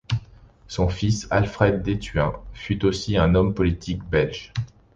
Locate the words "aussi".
2.85-3.17